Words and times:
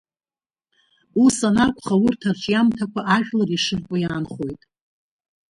Ус 1.23 1.37
анакәха, 1.47 1.95
урҭ 2.05 2.21
арҿиамҭақәа 2.29 3.01
ажәлар 3.15 3.49
ишыртәу 3.51 3.95
иаанхоит. 3.99 4.61